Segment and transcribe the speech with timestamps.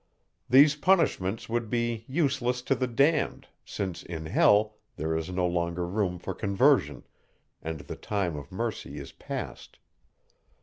[0.49, 5.85] These punishments would be useless to the damned, since in hell there is no longer
[5.85, 7.05] room for conversion,
[7.61, 9.77] and the time of mercy is past.